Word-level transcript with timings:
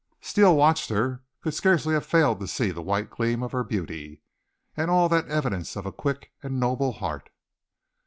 Steele 0.19 0.55
watched 0.55 0.89
her, 0.89 1.21
could 1.43 1.53
scarcely 1.53 1.93
have 1.93 2.03
failed 2.03 2.39
to 2.39 2.47
see 2.47 2.71
the 2.71 2.81
white 2.81 3.11
gleam 3.11 3.43
of 3.43 3.51
her 3.51 3.63
beauty, 3.63 4.23
and 4.75 4.89
all 4.89 5.07
that 5.09 5.27
evidence 5.27 5.75
of 5.75 5.85
a 5.85 5.91
quick 5.93 6.31
and 6.41 6.59
noble 6.59 6.93
heart. 6.93 7.29